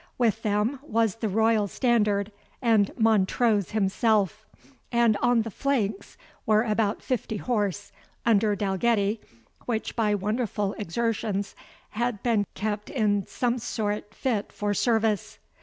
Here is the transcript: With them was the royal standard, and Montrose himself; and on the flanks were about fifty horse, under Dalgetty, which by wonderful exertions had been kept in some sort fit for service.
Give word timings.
With 0.17 0.41
them 0.41 0.79
was 0.81 1.17
the 1.17 1.29
royal 1.29 1.67
standard, 1.67 2.31
and 2.59 2.89
Montrose 2.97 3.69
himself; 3.69 4.47
and 4.91 5.15
on 5.17 5.43
the 5.43 5.51
flanks 5.51 6.17
were 6.43 6.63
about 6.63 7.03
fifty 7.03 7.37
horse, 7.37 7.91
under 8.25 8.55
Dalgetty, 8.55 9.21
which 9.67 9.95
by 9.95 10.15
wonderful 10.15 10.73
exertions 10.79 11.55
had 11.91 12.23
been 12.23 12.47
kept 12.55 12.89
in 12.89 13.27
some 13.27 13.59
sort 13.59 14.15
fit 14.15 14.51
for 14.51 14.73
service. 14.73 15.37